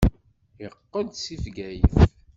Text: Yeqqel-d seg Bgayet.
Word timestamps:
Yeqqel-d 0.61 1.15
seg 1.25 1.39
Bgayet. 1.43 1.95